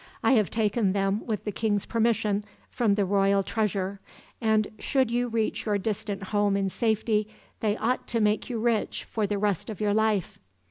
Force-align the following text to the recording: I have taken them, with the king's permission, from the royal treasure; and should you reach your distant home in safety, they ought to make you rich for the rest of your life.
I 0.23 0.31
have 0.31 0.49
taken 0.49 0.93
them, 0.93 1.23
with 1.27 1.43
the 1.43 1.51
king's 1.51 1.85
permission, 1.85 2.43
from 2.71 2.95
the 2.95 3.05
royal 3.05 3.43
treasure; 3.43 3.99
and 4.41 4.67
should 4.79 5.11
you 5.11 5.27
reach 5.27 5.67
your 5.67 5.77
distant 5.77 6.23
home 6.23 6.57
in 6.57 6.69
safety, 6.69 7.27
they 7.59 7.77
ought 7.77 8.07
to 8.07 8.19
make 8.19 8.49
you 8.49 8.57
rich 8.59 9.03
for 9.03 9.27
the 9.27 9.37
rest 9.37 9.69
of 9.69 9.79
your 9.79 9.93
life. 9.93 10.39